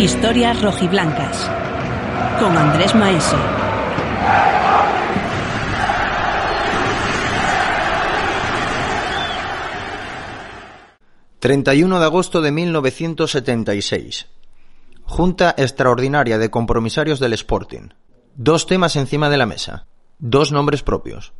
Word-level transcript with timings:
Historias 0.00 0.62
rojiblancas. 0.62 1.50
Con 2.38 2.56
Andrés 2.56 2.94
Maese. 2.94 3.36
...31 11.42 11.98
de 11.98 12.04
agosto 12.06 12.40
de 12.40 12.50
1976... 12.50 14.26
...Junta 15.02 15.54
Extraordinaria 15.58 16.38
de 16.38 16.50
Compromisarios 16.50 17.20
del 17.20 17.34
Sporting... 17.34 17.90
...dos 18.34 18.66
temas 18.66 18.96
encima 18.96 19.28
de 19.28 19.36
la 19.36 19.44
mesa... 19.44 19.86
...dos 20.18 20.50
nombres 20.50 20.82
propios... 20.82 21.34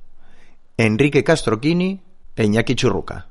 ...Enrique 0.77 1.25
Castroquini 1.25 2.03
e 2.37 2.45
Iñaki 2.45 2.75
Churruca... 2.75 3.29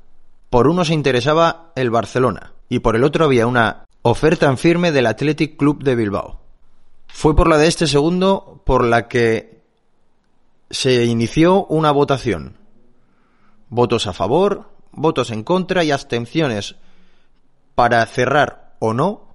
Por 0.50 0.68
uno 0.68 0.84
se 0.86 0.96
interesaba 0.96 1.72
el 1.76 1.92
Barcelona 1.92 2.54
y 2.68 2.80
por 2.80 2.96
el 2.96 3.04
otro 3.04 3.26
había 3.26 3.46
una 3.46 3.86
oferta 4.02 4.48
en 4.48 4.58
firme 4.58 4.92
del 4.92 5.08
Athletic 5.08 5.58
Club 5.58 5.84
de 5.84 5.96
Bilbao. 5.96 6.40
Fue 7.08 7.36
por 7.36 7.48
la 7.50 7.58
de 7.58 7.68
este 7.68 7.88
segundo 7.88 8.62
por 8.66 8.86
la 8.86 9.08
que 9.08 9.64
se 10.70 11.06
inició 11.06 11.66
una 11.66 11.92
votación. 11.92 12.58
Votos 13.70 14.08
a 14.08 14.14
favor, 14.14 14.70
votos 14.92 15.32
en 15.32 15.44
contra 15.44 15.84
y 15.84 15.92
abstenciones 15.92 16.76
para 17.76 18.06
cerrar 18.06 18.76
o 18.80 18.94
no 18.94 19.28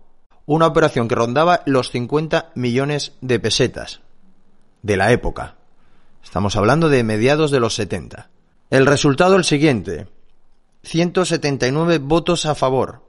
una 0.47 0.67
operación 0.67 1.09
que 1.09 1.15
rondaba 1.15 1.63
los 1.67 1.91
50 1.91 2.53
millones 2.55 3.13
de 3.21 3.41
pesetas 3.41 4.01
de 4.83 4.97
la 4.97 5.13
época. 5.13 5.57
Estamos 6.23 6.57
hablando 6.57 6.89
de 6.89 7.03
mediados 7.03 7.51
de 7.51 7.61
los 7.61 7.75
70. 7.75 8.31
El 8.71 8.87
resultado 8.87 9.37
el 9.37 9.45
siguiente. 9.45 10.09
179 10.83 11.99
votos 11.99 12.45
a 12.45 12.55
favor, 12.55 13.04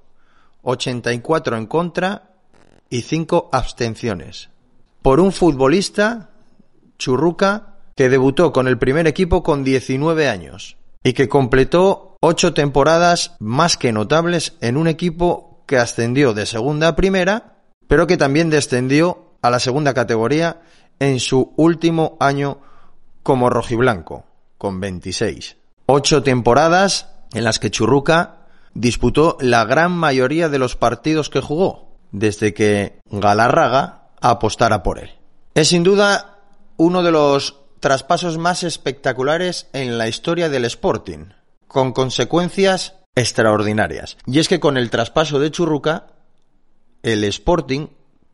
84 0.66 1.58
en 1.58 1.66
contra 1.68 2.34
y 2.90 3.02
5 3.02 3.50
abstenciones. 3.52 4.50
Por 5.02 5.20
un 5.20 5.32
futbolista, 5.32 6.32
Churruca, 6.98 7.78
que 7.96 8.10
debutó 8.10 8.52
con 8.52 8.68
el 8.68 8.78
primer 8.78 9.08
equipo 9.08 9.42
con 9.42 9.64
19 9.64 10.28
años 10.28 10.78
y 11.04 11.14
que 11.14 11.30
completó 11.30 12.18
8 12.20 12.54
temporadas 12.54 13.36
más 13.40 13.78
que 13.78 13.94
notables 13.94 14.54
en 14.60 14.76
un 14.78 14.88
equipo 14.88 15.64
que 15.66 15.78
ascendió 15.78 16.34
de 16.34 16.46
segunda 16.46 16.90
a 16.90 16.96
primera, 16.96 17.58
pero 17.88 18.08
que 18.08 18.18
también 18.18 18.50
descendió 18.50 19.38
a 19.42 19.50
la 19.50 19.60
segunda 19.60 19.94
categoría 19.94 20.62
en 21.00 21.20
su 21.20 21.54
último 21.56 22.18
año 22.20 22.60
como 23.24 23.50
rojiblanco, 23.50 24.26
con 24.58 24.80
26. 24.80 25.58
Ocho 25.86 26.24
temporadas 26.24 27.10
en 27.34 27.44
las 27.44 27.60
que 27.60 27.72
Churruca 27.72 28.45
disputó 28.76 29.38
la 29.42 29.66
gran 29.66 29.92
mayoría 29.94 30.50
de 30.50 30.60
los 30.60 30.76
partidos 30.76 31.32
que 31.32 31.42
jugó, 31.42 31.98
desde 32.12 32.54
que 32.54 33.00
Galarraga 33.10 34.10
apostara 34.22 34.84
por 34.84 35.00
él. 35.00 35.16
Es 35.56 35.70
sin 35.70 35.84
duda 35.84 36.40
uno 36.78 37.02
de 37.02 37.12
los 37.12 37.62
traspasos 37.80 38.38
más 38.38 38.64
espectaculares 38.64 39.68
en 39.74 39.98
la 39.98 40.08
historia 40.08 40.50
del 40.50 40.66
Sporting, 40.66 41.30
con 41.68 41.94
consecuencias 41.94 42.96
extraordinarias. 43.16 44.18
Y 44.28 44.40
es 44.40 44.48
que 44.48 44.60
con 44.60 44.78
el 44.78 44.90
traspaso 44.90 45.40
de 45.40 45.52
Churruca, 45.52 46.08
el 47.02 47.24
Sporting 47.24 47.88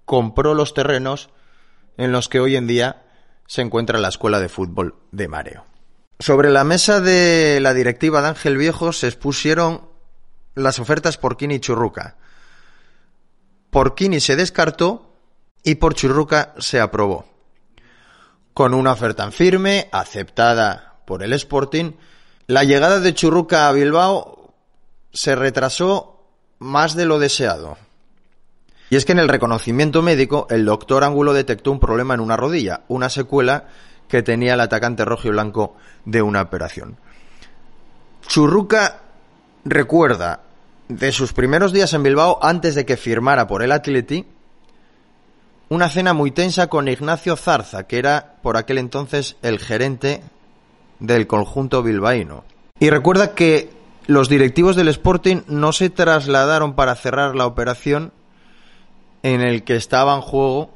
compró 0.05 0.53
los 0.53 0.73
terrenos 0.73 1.29
en 1.97 2.11
los 2.11 2.29
que 2.29 2.39
hoy 2.39 2.55
en 2.55 2.67
día 2.67 3.03
se 3.45 3.61
encuentra 3.61 3.99
la 3.99 4.07
escuela 4.07 4.39
de 4.39 4.49
fútbol 4.49 4.95
de 5.11 5.27
Mareo. 5.27 5.65
Sobre 6.19 6.49
la 6.49 6.63
mesa 6.63 7.01
de 7.01 7.59
la 7.61 7.73
directiva 7.73 8.21
de 8.21 8.29
Ángel 8.29 8.57
Viejo 8.57 8.93
se 8.93 9.07
expusieron 9.07 9.90
las 10.55 10.79
ofertas 10.79 11.17
por 11.17 11.37
Kini 11.37 11.55
y 11.55 11.59
Churruca. 11.59 12.15
Por 13.69 13.95
Kini 13.95 14.19
se 14.19 14.35
descartó 14.35 15.13
y 15.63 15.75
por 15.75 15.93
Churruca 15.93 16.53
se 16.59 16.79
aprobó. 16.79 17.25
Con 18.53 18.73
una 18.73 18.91
oferta 18.91 19.23
en 19.23 19.31
firme, 19.31 19.87
aceptada 19.91 21.01
por 21.05 21.23
el 21.23 21.33
Sporting, 21.33 21.93
la 22.47 22.63
llegada 22.63 22.99
de 22.99 23.13
Churruca 23.13 23.67
a 23.67 23.71
Bilbao 23.71 24.53
se 25.13 25.35
retrasó 25.35 26.25
más 26.59 26.95
de 26.95 27.05
lo 27.05 27.17
deseado. 27.19 27.77
Y 28.89 28.97
es 28.97 29.05
que 29.05 29.13
en 29.13 29.19
el 29.19 29.29
reconocimiento 29.29 30.01
médico, 30.01 30.47
el 30.49 30.65
doctor 30.65 31.05
Ángulo 31.05 31.31
detectó 31.31 31.71
un 31.71 31.79
problema 31.79 32.13
en 32.13 32.19
una 32.19 32.35
rodilla, 32.35 32.81
una 32.89 33.09
secuela 33.09 33.67
que 34.09 34.21
tenía 34.21 34.55
el 34.55 34.59
atacante 34.59 35.05
rojo 35.05 35.29
y 35.29 35.31
blanco 35.31 35.77
de 36.03 36.21
una 36.21 36.41
operación. 36.41 36.97
Churruca 38.27 39.00
recuerda 39.65 40.41
de 40.87 41.11
sus 41.11 41.33
primeros 41.33 41.73
días 41.73 41.93
en 41.93 42.03
Bilbao 42.03 42.39
antes 42.41 42.75
de 42.75 42.85
que 42.85 42.97
firmara 42.97 43.47
por 43.47 43.63
el 43.63 43.71
Atleti 43.71 44.25
una 45.69 45.87
cena 45.87 46.13
muy 46.13 46.31
tensa 46.31 46.67
con 46.67 46.89
Ignacio 46.89 47.37
Zarza, 47.37 47.87
que 47.87 47.97
era 47.97 48.35
por 48.41 48.57
aquel 48.57 48.77
entonces 48.77 49.37
el 49.41 49.57
gerente 49.57 50.21
del 50.99 51.27
conjunto 51.27 51.81
bilbaíno. 51.81 52.43
Y 52.77 52.89
recuerda 52.89 53.35
que 53.35 53.69
los 54.05 54.27
directivos 54.27 54.75
del 54.75 54.89
Sporting 54.89 55.43
no 55.47 55.71
se 55.71 55.89
trasladaron 55.89 56.75
para 56.75 56.95
cerrar 56.95 57.35
la 57.35 57.45
operación 57.45 58.11
en 59.23 59.39
el 59.39 59.63
que 59.63 59.77
estaba 59.77 60.13
en 60.15 60.21
juego 60.21 60.71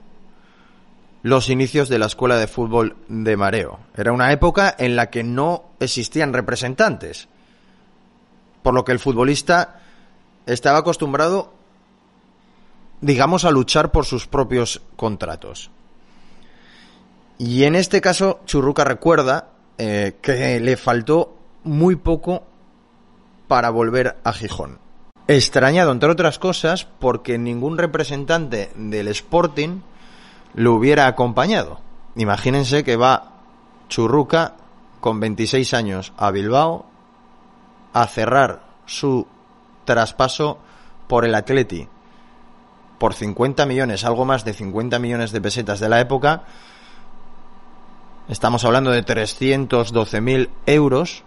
los 1.24 1.50
inicios 1.50 1.90
de 1.90 2.00
la 2.00 2.06
escuela 2.06 2.38
de 2.38 2.48
fútbol 2.48 2.96
de 3.10 3.36
Mareo. 3.36 3.80
Era 3.98 4.14
una 4.14 4.32
época 4.32 4.74
en 4.78 4.96
la 4.96 5.10
que 5.10 5.24
no 5.24 5.66
existían 5.80 6.32
representantes, 6.32 7.28
por 8.66 8.74
lo 8.74 8.84
que 8.84 8.94
el 8.94 8.98
futbolista 8.98 9.80
estaba 10.48 10.80
acostumbrado, 10.80 11.54
digamos, 13.00 13.46
a 13.46 13.52
luchar 13.52 13.92
por 13.92 14.06
sus 14.06 14.26
propios 14.26 14.82
contratos. 14.96 15.70
Y 17.38 17.66
en 17.66 17.76
este 17.76 18.02
caso, 18.02 18.40
Churruca 18.48 18.84
recuerda 18.84 19.50
eh, 19.78 20.16
que 20.20 20.60
le 20.60 20.78
faltó 20.78 21.38
muy 21.64 21.96
poco 21.96 22.42
para 23.48 23.70
volver 23.70 24.18
a 24.24 24.34
Gijón. 24.34 24.80
Extrañado, 25.28 25.92
entre 25.92 26.10
otras 26.10 26.40
cosas, 26.40 26.88
porque 26.98 27.38
ningún 27.38 27.78
representante 27.78 28.72
del 28.76 29.10
Sporting 29.10 29.82
lo 30.56 30.74
hubiera 30.74 31.06
acompañado. 31.06 31.82
Imagínense 32.16 32.84
que 32.84 32.96
va 32.96 33.44
Churruca 33.90 34.56
con 35.02 35.20
26 35.20 35.72
años 35.76 36.14
a 36.18 36.32
Bilbao 36.32 36.95
a 37.96 38.06
cerrar 38.08 38.62
su 38.86 39.26
traspaso 39.86 40.60
por 41.08 41.24
el 41.24 41.34
Atleti 41.34 41.88
por 43.00 43.14
50 43.14 43.66
millones, 43.66 44.04
algo 44.04 44.26
más 44.26 44.44
de 44.44 44.54
50 44.54 45.00
millones 45.00 45.32
de 45.32 45.40
pesetas 45.40 45.80
de 45.80 45.88
la 45.88 46.02
época. 46.02 46.44
Estamos 48.28 48.66
hablando 48.66 48.92
de 48.92 49.06
312.000 49.06 50.50
euros 50.66 51.24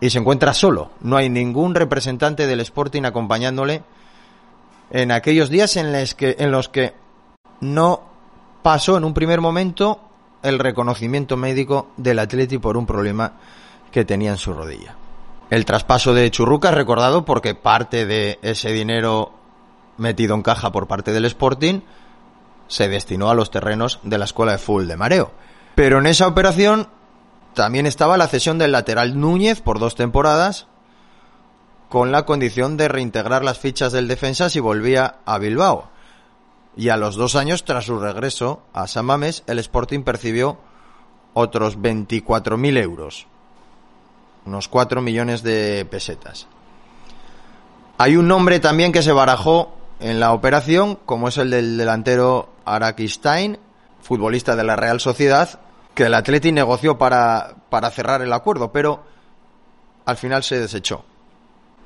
y 0.00 0.10
se 0.10 0.18
encuentra 0.18 0.52
solo. 0.52 0.90
No 1.00 1.16
hay 1.16 1.30
ningún 1.30 1.74
representante 1.74 2.46
del 2.46 2.60
Sporting 2.60 3.04
acompañándole 3.04 3.82
en 4.90 5.10
aquellos 5.12 5.48
días 5.48 5.76
en 5.76 5.92
los 6.52 6.68
que, 6.68 6.94
no 7.60 8.02
pasó 8.62 8.98
en 8.98 9.04
un 9.04 9.14
primer 9.14 9.40
momento 9.40 9.98
el 10.42 10.58
reconocimiento 10.58 11.38
médico 11.38 11.88
del 11.96 12.18
Atleti 12.18 12.58
por 12.58 12.76
un 12.76 12.84
problema 12.84 13.32
que 13.90 14.04
tenía 14.04 14.30
en 14.30 14.36
su 14.36 14.52
rodilla. 14.52 15.07
El 15.50 15.64
traspaso 15.64 16.12
de 16.12 16.30
Churruca 16.30 16.68
es 16.68 16.74
recordado 16.74 17.24
porque 17.24 17.54
parte 17.54 18.04
de 18.04 18.38
ese 18.42 18.70
dinero 18.70 19.32
metido 19.96 20.34
en 20.34 20.42
caja 20.42 20.72
por 20.72 20.86
parte 20.86 21.12
del 21.12 21.24
Sporting 21.24 21.80
se 22.66 22.88
destinó 22.88 23.30
a 23.30 23.34
los 23.34 23.50
terrenos 23.50 23.98
de 24.02 24.18
la 24.18 24.26
Escuela 24.26 24.52
de 24.52 24.58
Fútbol 24.58 24.88
de 24.88 24.96
Mareo. 24.96 25.32
Pero 25.74 25.98
en 25.98 26.06
esa 26.06 26.26
operación 26.26 26.88
también 27.54 27.86
estaba 27.86 28.18
la 28.18 28.28
cesión 28.28 28.58
del 28.58 28.72
lateral 28.72 29.18
Núñez 29.18 29.62
por 29.62 29.78
dos 29.78 29.94
temporadas 29.94 30.66
con 31.88 32.12
la 32.12 32.26
condición 32.26 32.76
de 32.76 32.88
reintegrar 32.88 33.42
las 33.42 33.58
fichas 33.58 33.92
del 33.92 34.08
defensa 34.08 34.50
si 34.50 34.60
volvía 34.60 35.16
a 35.24 35.38
Bilbao 35.38 35.90
y 36.76 36.90
a 36.90 36.96
los 36.96 37.16
dos 37.16 37.34
años 37.34 37.64
tras 37.64 37.86
su 37.86 37.98
regreso 37.98 38.62
a 38.72 38.86
San 38.86 39.06
Mamés, 39.06 39.42
el 39.46 39.58
Sporting 39.58 40.04
percibió 40.04 40.58
otros 41.34 41.78
24.000 41.78 42.78
euros, 42.80 43.26
unos 44.48 44.68
4 44.68 45.00
millones 45.00 45.42
de 45.42 45.84
pesetas. 45.84 46.46
Hay 47.98 48.16
un 48.16 48.28
nombre 48.28 48.60
también 48.60 48.92
que 48.92 49.02
se 49.02 49.12
barajó 49.12 49.74
en 50.00 50.20
la 50.20 50.32
operación, 50.32 50.98
como 51.04 51.28
es 51.28 51.38
el 51.38 51.50
del 51.50 51.76
delantero 51.76 52.48
Arakistain, 52.64 53.58
futbolista 54.00 54.56
de 54.56 54.64
la 54.64 54.76
Real 54.76 55.00
Sociedad, 55.00 55.60
que 55.94 56.04
el 56.04 56.14
Atleti 56.14 56.52
negoció 56.52 56.96
para, 56.98 57.56
para 57.70 57.90
cerrar 57.90 58.22
el 58.22 58.32
acuerdo, 58.32 58.72
pero 58.72 59.02
al 60.04 60.16
final 60.16 60.42
se 60.42 60.60
desechó. 60.60 61.04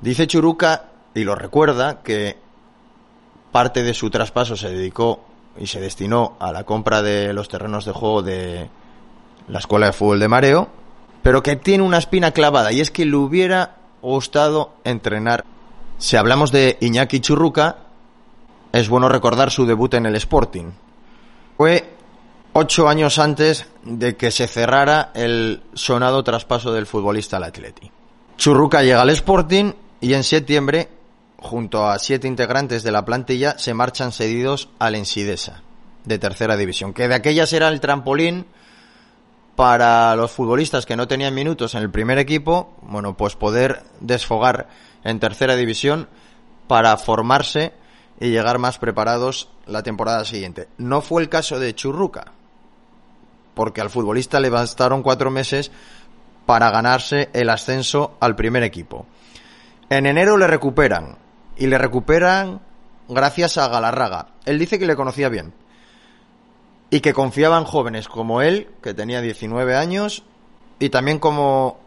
Dice 0.01 0.27
Churuca, 0.27 0.85
y 1.15 1.23
lo 1.23 1.35
recuerda, 1.35 2.01
que 2.03 2.37
parte 3.51 3.83
de 3.83 3.93
su 3.93 4.09
traspaso 4.09 4.55
se 4.55 4.69
dedicó 4.69 5.21
y 5.57 5.67
se 5.67 5.79
destinó 5.79 6.37
a 6.39 6.51
la 6.51 6.63
compra 6.63 7.01
de 7.01 7.33
los 7.33 7.49
terrenos 7.49 7.85
de 7.85 7.91
juego 7.91 8.21
de 8.21 8.69
la 9.47 9.59
Escuela 9.59 9.87
de 9.87 9.93
Fútbol 9.93 10.19
de 10.19 10.27
Mareo, 10.27 10.69
pero 11.23 11.41
que 11.41 11.55
tiene 11.55 11.83
una 11.83 11.97
espina 11.97 12.31
clavada 12.31 12.71
y 12.71 12.81
es 12.81 12.91
que 12.91 13.05
le 13.05 13.15
hubiera 13.15 13.77
gustado 14.01 14.75
entrenar. 14.83 15.45
Si 15.97 16.17
hablamos 16.17 16.51
de 16.51 16.77
Iñaki 16.81 17.21
Churruca, 17.21 17.77
es 18.73 18.89
bueno 18.89 19.07
recordar 19.07 19.49
su 19.49 19.65
debut 19.65 19.93
en 19.95 20.05
el 20.05 20.15
Sporting. 20.15 20.71
Fue 21.57 21.89
ocho 22.51 22.89
años 22.89 23.17
antes 23.19 23.67
de 23.83 24.17
que 24.17 24.31
se 24.31 24.47
cerrara 24.47 25.11
el 25.15 25.63
sonado 25.73 26.23
traspaso 26.23 26.73
del 26.73 26.85
futbolista 26.85 27.37
al 27.37 27.45
Atleti. 27.45 27.89
Churruca 28.37 28.83
llega 28.83 29.01
al 29.01 29.09
Sporting 29.11 29.71
y 30.01 30.13
en 30.13 30.23
septiembre, 30.23 30.89
junto 31.37 31.87
a 31.87 31.99
siete 31.99 32.27
integrantes 32.27 32.83
de 32.83 32.91
la 32.91 33.05
plantilla, 33.05 33.57
se 33.57 33.73
marchan 33.73 34.11
cedidos 34.11 34.69
al 34.77 34.95
Ensidesa, 34.95 35.61
de 36.03 36.19
tercera 36.19 36.57
división, 36.57 36.93
que 36.93 37.07
de 37.07 37.15
aquellas 37.15 37.53
era 37.53 37.69
el 37.69 37.79
trampolín 37.79 38.45
para 39.55 40.15
los 40.15 40.31
futbolistas 40.31 40.85
que 40.85 40.95
no 40.95 41.07
tenían 41.07 41.33
minutos 41.33 41.75
en 41.75 41.83
el 41.83 41.91
primer 41.91 42.17
equipo, 42.17 42.75
bueno, 42.81 43.15
pues 43.15 43.35
poder 43.35 43.83
desfogar 43.99 44.67
en 45.03 45.19
tercera 45.19 45.55
división 45.55 46.07
para 46.67 46.97
formarse 46.97 47.73
y 48.19 48.29
llegar 48.29 48.57
más 48.57 48.79
preparados 48.79 49.49
la 49.65 49.83
temporada 49.83 50.25
siguiente. 50.25 50.67
No 50.77 51.01
fue 51.01 51.21
el 51.21 51.29
caso 51.29 51.59
de 51.59 51.75
Churruca, 51.75 52.31
porque 53.53 53.81
al 53.81 53.89
futbolista 53.89 54.39
le 54.39 54.49
bastaron 54.49 55.03
cuatro 55.03 55.29
meses 55.29 55.71
para 56.45 56.71
ganarse 56.71 57.29
el 57.33 57.49
ascenso 57.49 58.17
al 58.19 58.35
primer 58.35 58.63
equipo. 58.63 59.05
En 59.89 60.05
enero 60.05 60.37
le 60.37 60.47
recuperan, 60.47 61.17
y 61.57 61.67
le 61.67 61.77
recuperan 61.77 62.61
gracias 63.07 63.57
a 63.57 63.67
Galarraga. 63.67 64.27
Él 64.45 64.57
dice 64.57 64.79
que 64.79 64.87
le 64.87 64.95
conocía 64.95 65.29
bien, 65.29 65.53
y 66.93 67.01
que 67.01 67.11
confiaba 67.11 67.57
en 67.57 67.63
jóvenes 67.63 68.07
como 68.07 68.43
él, 68.43 68.67
que 68.83 68.93
tenía 68.93 69.19
19 69.19 69.75
años, 69.75 70.21
y 70.77 70.89
también 70.89 71.17
como 71.17 71.79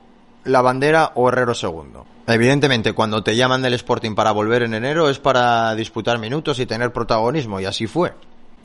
la 0.43 0.63
bandera 0.63 1.13
o 1.15 1.29
Herrero 1.29 1.55
segundo. 1.55 2.05
Evidentemente, 2.27 2.93
cuando 2.93 3.23
te 3.23 3.37
llaman 3.37 3.63
del 3.63 3.75
Sporting 3.75 4.17
para 4.17 4.33
volver 4.33 4.65
en 4.65 4.75
enero 4.75 5.09
es 5.09 5.21
para 5.21 5.77
disputar 5.77 6.19
minutos 6.19 6.59
y 6.59 6.67
tener 6.67 6.93
protagonismo, 6.93 7.61
y 7.61 7.67
así 7.67 7.87
fue. 7.87 8.15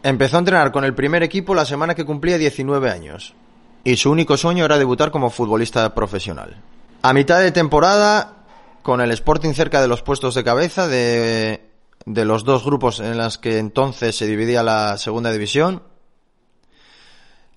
Empezó 0.02 0.38
a 0.38 0.40
entrenar 0.40 0.72
con 0.72 0.84
el 0.84 0.96
primer 0.96 1.22
equipo 1.22 1.54
la 1.54 1.64
semana 1.64 1.94
que 1.94 2.06
cumplía 2.06 2.40
19 2.40 2.90
años, 2.90 3.36
y 3.84 3.98
su 3.98 4.10
único 4.10 4.36
sueño 4.36 4.66
era 4.66 4.80
debutar 4.80 5.12
como 5.12 5.30
futbolista 5.30 5.94
profesional. 5.94 6.60
A 7.04 7.14
mitad 7.14 7.40
de 7.40 7.52
temporada, 7.52 8.46
con 8.82 9.00
el 9.00 9.12
Sporting 9.12 9.54
cerca 9.54 9.80
de 9.80 9.88
los 9.88 10.02
puestos 10.02 10.34
de 10.34 10.44
cabeza 10.44 10.88
de, 10.88 11.70
de 12.08 12.26
los 12.26 12.46
dos 12.46 12.66
grupos 12.66 13.00
en 13.00 13.16
los 13.16 13.38
que 13.38 13.60
entonces 13.60 14.18
se 14.18 14.26
dividía 14.26 14.64
la 14.64 14.98
segunda 14.98 15.32
división, 15.32 15.84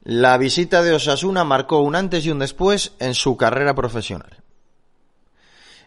la 0.04 0.36
visita 0.36 0.82
de 0.82 0.92
Osasuna 0.92 1.44
marcó 1.44 1.78
un 1.78 1.96
antes 1.96 2.26
y 2.26 2.30
un 2.30 2.38
después 2.38 2.92
en 2.98 3.14
su 3.14 3.38
carrera 3.38 3.74
profesional. 3.74 4.42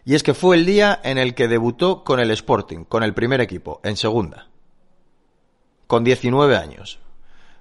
Y 0.04 0.16
es 0.16 0.24
que 0.24 0.34
fue 0.34 0.56
el 0.56 0.66
día 0.66 1.00
en 1.04 1.18
el 1.18 1.34
que 1.34 1.46
debutó 1.46 2.02
con 2.02 2.18
el 2.18 2.32
Sporting, 2.32 2.84
con 2.84 3.04
el 3.04 3.14
primer 3.14 3.40
equipo, 3.40 3.80
en 3.84 3.96
segunda. 3.96 4.48
Con 5.86 6.02
19 6.02 6.56
años. 6.56 6.98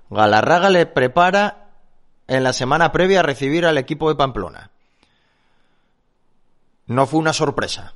Galarraga 0.10 0.70
le 0.70 0.86
prepara 0.88 1.68
en 2.28 2.44
la 2.44 2.54
semana 2.54 2.92
previa 2.92 3.20
a 3.20 3.24
recibir 3.24 3.66
al 3.66 3.78
equipo 3.78 4.10
de 4.10 4.16
Pamplona. 4.16 4.72
No 6.88 7.06
fue 7.06 7.20
una 7.20 7.34
sorpresa. 7.34 7.94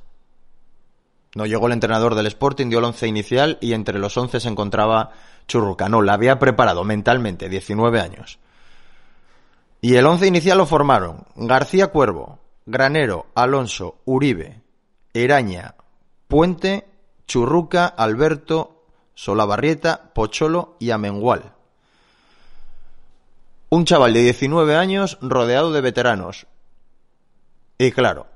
No 1.34 1.46
llegó 1.46 1.66
el 1.66 1.72
entrenador 1.72 2.14
del 2.14 2.26
Sporting, 2.26 2.68
dio 2.68 2.78
el 2.78 2.84
once 2.84 3.08
inicial 3.08 3.58
y 3.60 3.72
entre 3.72 3.98
los 3.98 4.16
once 4.16 4.38
se 4.38 4.48
encontraba 4.48 5.10
Churruca. 5.48 5.88
No, 5.88 6.02
la 6.02 6.12
había 6.12 6.38
preparado 6.38 6.84
mentalmente, 6.84 7.48
19 7.48 8.00
años. 8.00 8.38
Y 9.84 9.96
el 9.96 10.06
once 10.06 10.28
inicial 10.28 10.58
lo 10.58 10.64
formaron 10.64 11.26
García 11.34 11.88
Cuervo, 11.88 12.38
Granero, 12.66 13.26
Alonso, 13.34 13.96
Uribe, 14.04 14.62
Eraña, 15.12 15.74
Puente, 16.28 16.86
Churruca, 17.26 17.86
Alberto, 17.86 18.84
Solabarrieta, 19.14 20.12
Pocholo 20.14 20.76
y 20.78 20.92
Amengual. 20.92 21.54
Un 23.70 23.84
chaval 23.84 24.14
de 24.14 24.22
19 24.22 24.76
años 24.76 25.18
rodeado 25.20 25.72
de 25.72 25.80
veteranos. 25.80 26.46
Y 27.76 27.90
claro, 27.90 28.28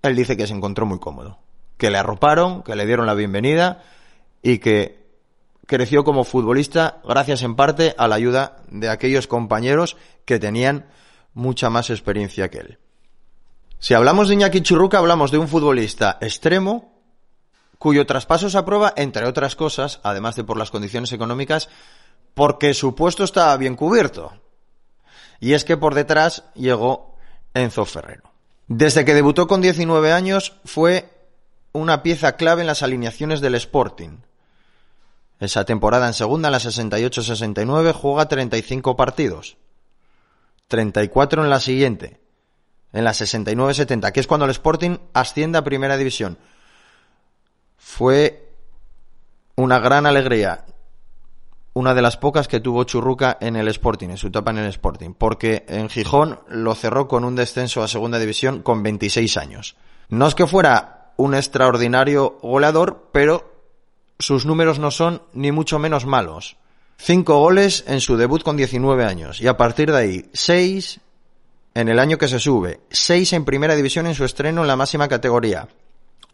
él 0.00 0.16
dice 0.16 0.34
que 0.34 0.46
se 0.46 0.54
encontró 0.54 0.86
muy 0.86 0.98
cómodo, 0.98 1.38
que 1.76 1.90
le 1.90 1.98
arroparon, 1.98 2.62
que 2.62 2.74
le 2.74 2.86
dieron 2.86 3.04
la 3.04 3.12
bienvenida 3.12 3.82
y 4.42 4.60
que 4.60 4.99
creció 5.66 6.04
como 6.04 6.24
futbolista 6.24 7.00
gracias 7.04 7.42
en 7.42 7.56
parte 7.56 7.94
a 7.96 8.08
la 8.08 8.16
ayuda 8.16 8.56
de 8.68 8.88
aquellos 8.88 9.26
compañeros 9.26 9.96
que 10.24 10.38
tenían 10.38 10.86
mucha 11.34 11.70
más 11.70 11.90
experiencia 11.90 12.50
que 12.50 12.58
él. 12.58 12.78
Si 13.78 13.94
hablamos 13.94 14.28
de 14.28 14.34
Iñaki 14.34 14.60
Churruca, 14.60 14.98
hablamos 14.98 15.30
de 15.30 15.38
un 15.38 15.48
futbolista 15.48 16.18
extremo 16.20 16.90
cuyo 17.78 18.04
traspaso 18.04 18.50
se 18.50 18.58
aprueba, 18.58 18.92
entre 18.96 19.26
otras 19.26 19.56
cosas, 19.56 20.00
además 20.02 20.36
de 20.36 20.44
por 20.44 20.58
las 20.58 20.70
condiciones 20.70 21.12
económicas, 21.12 21.70
porque 22.34 22.74
su 22.74 22.94
puesto 22.94 23.24
estaba 23.24 23.56
bien 23.56 23.74
cubierto. 23.74 24.34
Y 25.40 25.54
es 25.54 25.64
que 25.64 25.78
por 25.78 25.94
detrás 25.94 26.44
llegó 26.54 27.16
Enzo 27.54 27.86
Ferrero. 27.86 28.30
Desde 28.68 29.06
que 29.06 29.14
debutó 29.14 29.46
con 29.46 29.62
19 29.62 30.12
años 30.12 30.56
fue 30.66 31.08
una 31.72 32.02
pieza 32.02 32.36
clave 32.36 32.60
en 32.60 32.66
las 32.66 32.82
alineaciones 32.82 33.40
del 33.40 33.54
Sporting 33.54 34.18
esa 35.40 35.64
temporada 35.64 36.06
en 36.06 36.12
segunda, 36.12 36.48
en 36.48 36.52
la 36.52 36.58
68-69, 36.58 37.92
juega 37.94 38.28
35 38.28 38.94
partidos. 38.94 39.56
34 40.68 41.42
en 41.42 41.50
la 41.50 41.60
siguiente. 41.60 42.20
En 42.92 43.04
la 43.04 43.12
69-70, 43.12 44.12
que 44.12 44.20
es 44.20 44.26
cuando 44.26 44.44
el 44.44 44.52
Sporting 44.52 44.98
asciende 45.14 45.58
a 45.58 45.64
primera 45.64 45.96
división. 45.96 46.38
Fue 47.76 48.52
una 49.56 49.78
gran 49.78 50.06
alegría. 50.06 50.66
Una 51.72 51.94
de 51.94 52.02
las 52.02 52.16
pocas 52.16 52.46
que 52.46 52.60
tuvo 52.60 52.84
Churruca 52.84 53.38
en 53.40 53.56
el 53.56 53.68
Sporting, 53.68 54.10
en 54.10 54.16
su 54.16 54.26
etapa 54.26 54.50
en 54.50 54.58
el 54.58 54.66
Sporting. 54.66 55.14
Porque 55.14 55.64
en 55.68 55.88
Gijón 55.88 56.40
lo 56.48 56.74
cerró 56.74 57.08
con 57.08 57.24
un 57.24 57.36
descenso 57.36 57.82
a 57.82 57.88
segunda 57.88 58.18
división 58.18 58.62
con 58.62 58.82
26 58.82 59.36
años. 59.38 59.76
No 60.08 60.26
es 60.26 60.34
que 60.34 60.46
fuera 60.46 61.12
un 61.16 61.34
extraordinario 61.34 62.38
goleador, 62.42 63.10
pero 63.12 63.59
sus 64.20 64.46
números 64.46 64.78
no 64.78 64.90
son 64.90 65.22
ni 65.32 65.50
mucho 65.52 65.78
menos 65.78 66.06
malos. 66.06 66.56
Cinco 66.96 67.38
goles 67.38 67.84
en 67.86 68.00
su 68.00 68.16
debut 68.16 68.42
con 68.42 68.56
19 68.56 69.04
años 69.04 69.40
y 69.40 69.48
a 69.48 69.56
partir 69.56 69.90
de 69.90 69.98
ahí 69.98 70.30
seis 70.32 71.00
en 71.74 71.88
el 71.88 71.98
año 71.98 72.18
que 72.18 72.28
se 72.28 72.38
sube, 72.38 72.80
seis 72.90 73.32
en 73.32 73.44
primera 73.44 73.74
división 73.74 74.06
en 74.06 74.14
su 74.14 74.24
estreno 74.24 74.60
en 74.62 74.68
la 74.68 74.76
máxima 74.76 75.08
categoría, 75.08 75.68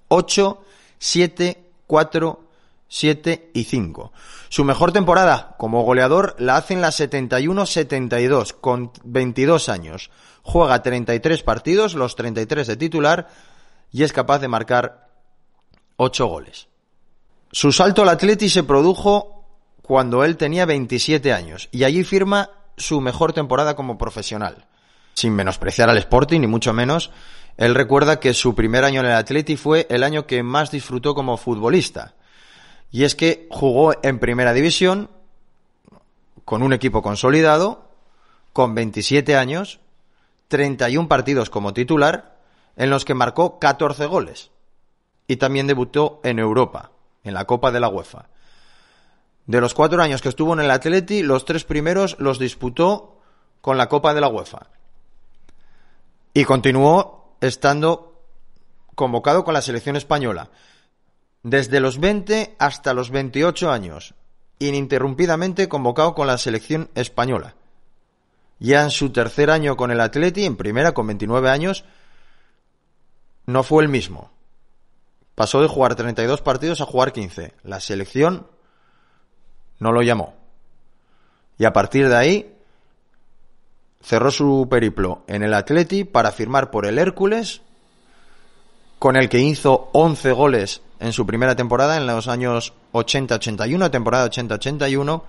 ocho, 0.08 0.64
siete, 0.98 1.62
cuatro, 1.86 2.40
siete 2.88 3.50
y 3.54 3.64
cinco. 3.64 4.12
Su 4.48 4.64
mejor 4.64 4.92
temporada 4.92 5.54
como 5.58 5.82
goleador 5.82 6.34
la 6.38 6.56
hace 6.56 6.74
en 6.74 6.80
la 6.80 6.88
71-72 6.88 8.54
con 8.60 8.92
22 9.04 9.68
años. 9.68 10.10
Juega 10.42 10.82
33 10.82 11.42
partidos, 11.42 11.94
los 11.94 12.16
33 12.16 12.66
de 12.66 12.76
titular 12.76 13.28
y 13.92 14.02
es 14.02 14.12
capaz 14.12 14.38
de 14.38 14.48
marcar 14.48 15.08
ocho 15.96 16.26
goles. 16.26 16.68
Su 17.58 17.72
salto 17.72 18.02
al 18.02 18.10
Atleti 18.10 18.50
se 18.50 18.64
produjo 18.64 19.42
cuando 19.80 20.24
él 20.24 20.36
tenía 20.36 20.66
27 20.66 21.32
años 21.32 21.70
y 21.72 21.84
allí 21.84 22.04
firma 22.04 22.50
su 22.76 23.00
mejor 23.00 23.32
temporada 23.32 23.74
como 23.74 23.96
profesional. 23.96 24.66
Sin 25.14 25.32
menospreciar 25.32 25.88
al 25.88 25.96
Sporting, 25.96 26.40
ni 26.40 26.48
mucho 26.48 26.74
menos, 26.74 27.12
él 27.56 27.74
recuerda 27.74 28.20
que 28.20 28.34
su 28.34 28.54
primer 28.54 28.84
año 28.84 29.00
en 29.00 29.06
el 29.06 29.12
Atleti 29.12 29.56
fue 29.56 29.86
el 29.88 30.02
año 30.02 30.26
que 30.26 30.42
más 30.42 30.70
disfrutó 30.70 31.14
como 31.14 31.38
futbolista. 31.38 32.12
Y 32.92 33.04
es 33.04 33.14
que 33.14 33.48
jugó 33.50 33.94
en 34.02 34.18
primera 34.18 34.52
división 34.52 35.08
con 36.44 36.62
un 36.62 36.74
equipo 36.74 37.00
consolidado, 37.00 37.88
con 38.52 38.74
27 38.74 39.34
años, 39.34 39.80
31 40.48 41.08
partidos 41.08 41.48
como 41.48 41.72
titular, 41.72 42.36
en 42.76 42.90
los 42.90 43.06
que 43.06 43.14
marcó 43.14 43.58
14 43.58 44.04
goles. 44.04 44.50
Y 45.26 45.36
también 45.36 45.66
debutó 45.66 46.20
en 46.22 46.38
Europa, 46.38 46.90
en 47.26 47.34
la 47.34 47.44
Copa 47.44 47.70
de 47.70 47.80
la 47.80 47.88
UEFA. 47.88 48.28
De 49.46 49.60
los 49.60 49.74
cuatro 49.74 50.02
años 50.02 50.22
que 50.22 50.28
estuvo 50.28 50.52
en 50.54 50.60
el 50.60 50.70
Atleti, 50.70 51.22
los 51.22 51.44
tres 51.44 51.64
primeros 51.64 52.16
los 52.18 52.38
disputó 52.38 53.20
con 53.60 53.76
la 53.76 53.88
Copa 53.88 54.14
de 54.14 54.20
la 54.20 54.28
UEFA. 54.28 54.68
Y 56.32 56.44
continuó 56.44 57.36
estando 57.40 58.22
convocado 58.94 59.44
con 59.44 59.54
la 59.54 59.62
selección 59.62 59.96
española. 59.96 60.50
Desde 61.42 61.80
los 61.80 61.98
20 62.00 62.56
hasta 62.58 62.94
los 62.94 63.10
28 63.10 63.70
años, 63.70 64.14
ininterrumpidamente 64.58 65.68
convocado 65.68 66.14
con 66.14 66.26
la 66.26 66.38
selección 66.38 66.90
española. 66.94 67.54
Ya 68.58 68.82
en 68.82 68.90
su 68.90 69.10
tercer 69.10 69.50
año 69.50 69.76
con 69.76 69.90
el 69.90 70.00
Atleti, 70.00 70.44
en 70.44 70.56
primera 70.56 70.92
con 70.92 71.06
29 71.06 71.50
años, 71.50 71.84
no 73.44 73.62
fue 73.62 73.82
el 73.82 73.88
mismo. 73.88 74.30
Pasó 75.36 75.60
de 75.60 75.68
jugar 75.68 75.94
32 75.94 76.40
partidos 76.40 76.80
a 76.80 76.86
jugar 76.86 77.12
15. 77.12 77.52
La 77.62 77.78
selección 77.78 78.46
no 79.78 79.92
lo 79.92 80.00
llamó. 80.00 80.34
Y 81.58 81.66
a 81.66 81.74
partir 81.74 82.08
de 82.08 82.16
ahí 82.16 82.56
cerró 84.00 84.30
su 84.30 84.66
periplo 84.70 85.24
en 85.26 85.42
el 85.42 85.52
Atleti 85.52 86.04
para 86.04 86.32
firmar 86.32 86.70
por 86.70 86.86
el 86.86 86.98
Hércules, 86.98 87.60
con 88.98 89.16
el 89.16 89.28
que 89.28 89.40
hizo 89.40 89.90
11 89.92 90.32
goles 90.32 90.80
en 91.00 91.12
su 91.12 91.26
primera 91.26 91.54
temporada, 91.54 91.98
en 91.98 92.06
los 92.06 92.28
años 92.28 92.72
80-81, 92.94 93.90
temporada 93.90 94.30
80-81, 94.30 95.22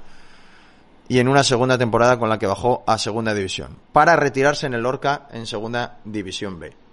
y 1.09 1.19
en 1.19 1.27
una 1.27 1.43
segunda 1.43 1.77
temporada 1.77 2.17
con 2.17 2.29
la 2.29 2.39
que 2.39 2.47
bajó 2.47 2.85
a 2.87 2.97
segunda 2.97 3.33
división, 3.33 3.77
para 3.91 4.15
retirarse 4.15 4.67
en 4.67 4.73
el 4.73 4.83
Lorca 4.83 5.27
en 5.31 5.45
segunda 5.45 5.99
división 6.05 6.59
B. 6.59 6.86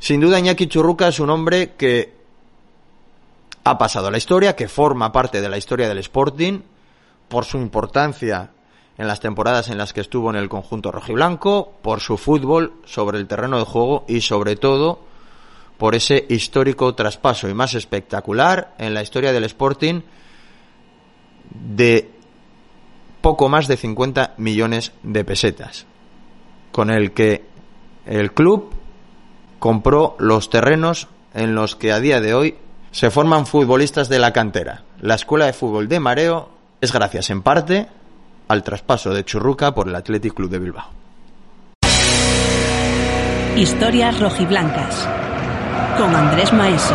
Sin 0.00 0.18
duda, 0.18 0.38
Iñaki 0.38 0.66
Churruca 0.66 1.08
es 1.08 1.20
un 1.20 1.28
hombre 1.28 1.74
que 1.76 2.14
ha 3.64 3.76
pasado 3.76 4.08
a 4.08 4.10
la 4.10 4.16
historia, 4.16 4.56
que 4.56 4.66
forma 4.66 5.12
parte 5.12 5.42
de 5.42 5.48
la 5.48 5.58
historia 5.58 5.88
del 5.88 5.98
Sporting, 5.98 6.60
por 7.28 7.44
su 7.44 7.58
importancia 7.58 8.50
en 8.96 9.06
las 9.06 9.20
temporadas 9.20 9.68
en 9.68 9.76
las 9.76 9.92
que 9.92 10.00
estuvo 10.00 10.30
en 10.30 10.36
el 10.36 10.48
conjunto 10.48 10.90
rojiblanco, 10.90 11.74
por 11.82 12.00
su 12.00 12.16
fútbol 12.16 12.72
sobre 12.86 13.18
el 13.18 13.28
terreno 13.28 13.58
de 13.58 13.64
juego 13.64 14.06
y 14.08 14.22
sobre 14.22 14.56
todo 14.56 15.00
por 15.76 15.94
ese 15.94 16.26
histórico 16.30 16.94
traspaso 16.94 17.48
y 17.48 17.54
más 17.54 17.74
espectacular 17.74 18.74
en 18.78 18.94
la 18.94 19.02
historia 19.02 19.32
del 19.32 19.44
Sporting 19.44 20.00
de 21.50 22.10
poco 23.20 23.50
más 23.50 23.68
de 23.68 23.76
50 23.76 24.34
millones 24.38 24.92
de 25.02 25.24
pesetas, 25.24 25.84
con 26.72 26.90
el 26.90 27.12
que 27.12 27.44
el 28.06 28.32
club 28.32 28.79
compró 29.60 30.16
los 30.18 30.50
terrenos 30.50 31.06
en 31.32 31.54
los 31.54 31.76
que 31.76 31.92
a 31.92 32.00
día 32.00 32.20
de 32.20 32.34
hoy 32.34 32.56
se 32.90 33.10
forman 33.10 33.46
futbolistas 33.46 34.08
de 34.08 34.18
la 34.18 34.32
cantera. 34.32 34.82
La 35.00 35.14
escuela 35.14 35.46
de 35.46 35.52
fútbol 35.52 35.86
de 35.86 36.00
Mareo 36.00 36.48
es 36.80 36.92
gracias 36.92 37.30
en 37.30 37.42
parte 37.42 37.86
al 38.48 38.64
traspaso 38.64 39.14
de 39.14 39.24
Churruca 39.24 39.72
por 39.72 39.86
el 39.86 39.94
Athletic 39.94 40.34
Club 40.34 40.50
de 40.50 40.58
Bilbao. 40.58 40.86
Historias 43.56 44.18
rojiblancas 44.18 45.06
con 45.96 46.14
Andrés 46.16 46.52
Maese. 46.52 46.94